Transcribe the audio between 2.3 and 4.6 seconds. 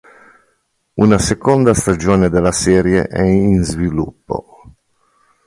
serie è in sviluppo.